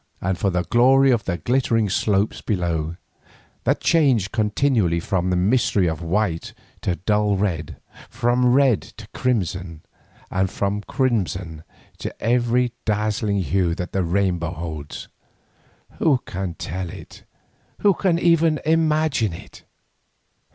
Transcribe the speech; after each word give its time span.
And 0.19 0.35
for 0.35 0.49
the 0.49 0.63
glory 0.63 1.11
of 1.11 1.25
the 1.25 1.37
glittering 1.37 1.87
slopes 1.87 2.41
below, 2.41 2.95
that 3.65 3.79
changed 3.81 4.31
continually 4.31 4.99
from 4.99 5.29
the 5.29 5.35
mystery 5.35 5.85
of 5.87 6.01
white 6.01 6.55
to 6.81 6.95
dull 6.95 7.35
red, 7.37 7.75
from 8.09 8.51
red 8.51 8.81
to 8.81 9.05
crimson, 9.09 9.81
and 10.31 10.49
from 10.49 10.81
crimson 10.81 11.63
to 11.99 12.19
every 12.19 12.71
dazzling 12.83 13.43
hue 13.43 13.75
that 13.75 13.91
the 13.91 14.01
rainbow 14.03 14.49
holds, 14.49 15.07
who 15.99 16.17
can 16.25 16.55
tell 16.55 16.89
it, 16.89 17.21
who 17.81 17.93
can 17.93 18.17
even 18.17 18.59
imagine 18.65 19.33
it? 19.33 19.61